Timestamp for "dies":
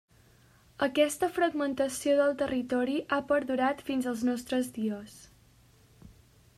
4.81-5.19